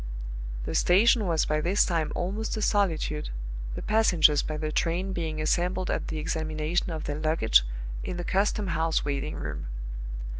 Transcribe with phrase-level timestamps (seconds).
[0.65, 3.29] The station was by this time almost a solitude,
[3.75, 7.61] the passengers by the train being assembled at the examination of their luggage
[8.03, 9.67] in the custom house waiting room.